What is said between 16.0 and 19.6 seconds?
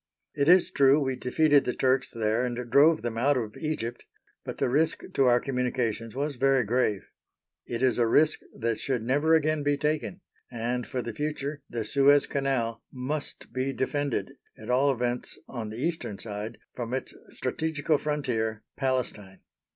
side, from its strategical frontier Palestine.